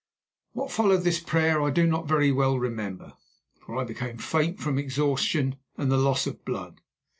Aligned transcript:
What 0.53 0.71
followed 0.71 1.03
this 1.03 1.19
prayer 1.19 1.61
I 1.61 1.69
do 1.69 1.85
not 1.85 2.07
very 2.07 2.31
well 2.31 2.57
remember, 2.57 3.13
for 3.63 3.77
I 3.77 3.83
became 3.83 4.17
faint 4.17 4.59
from 4.59 4.79
exhaustion 4.79 5.57
and 5.77 5.91
the 5.91 5.97
loss 5.97 6.25
of 6.25 6.43
blood. 6.43 6.81